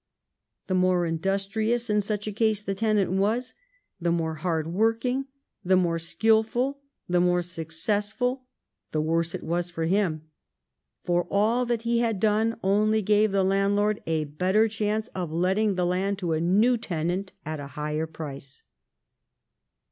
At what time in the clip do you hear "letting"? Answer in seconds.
15.31-15.75